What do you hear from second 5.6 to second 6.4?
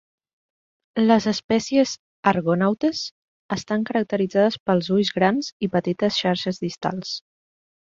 i petites